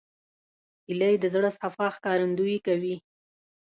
هیلۍ 0.87 1.15
د 1.19 1.25
زړه 1.33 1.49
صفا 1.59 1.87
ښکارندویي 1.95 2.59
کوي 2.67 2.95